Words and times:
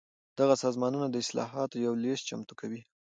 دغه 0.39 0.55
سازمانونه 0.63 1.07
د 1.09 1.15
اصلاحاتو 1.23 1.75
یو 1.85 1.93
لېست 2.03 2.23
چمتو 2.29 2.53
کوي. 2.61 2.81